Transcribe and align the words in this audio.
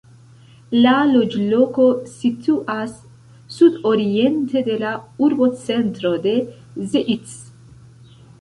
La 0.85 0.93
loĝloko 1.09 1.85
situas 2.13 2.95
sudoriente 3.57 4.65
de 4.71 4.79
la 4.87 4.95
urbocentro 5.29 6.17
de 6.27 6.35
Zeitz. 6.95 7.41